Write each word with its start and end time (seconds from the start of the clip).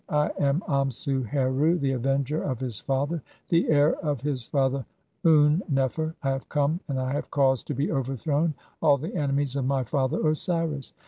I 0.09 0.31
am 0.39 0.63
Amsu 0.67 1.21
Heru, 1.21 1.77
the 1.77 1.91
avenger 1.91 2.41
"of 2.41 2.59
his 2.59 2.79
father, 2.79 3.21
the 3.49 3.69
heir 3.69 3.93
of 3.97 4.21
his 4.21 4.47
father 4.47 4.83
Un 5.23 5.61
nefer. 5.69 6.15
I 6.23 6.29
have 6.31 6.49
come, 6.49 6.79
"and 6.87 6.99
I 6.99 7.11
have 7.13 7.29
caused 7.29 7.67
to 7.67 7.75
be 7.75 7.91
overthrown 7.91 8.55
all 8.81 8.97
the 8.97 9.15
enemies 9.15 9.55
of 9.55 9.65
my 9.65 9.83
"father 9.83 10.27
Osiris. 10.27 10.93